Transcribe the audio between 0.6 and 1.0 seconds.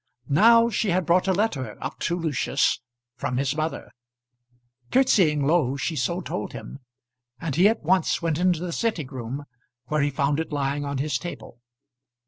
she